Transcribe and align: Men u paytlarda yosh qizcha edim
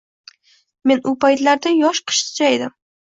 Men 0.91 1.03
u 1.11 1.13
paytlarda 1.25 1.75
yosh 1.83 2.03
qizcha 2.13 2.49
edim 2.57 2.75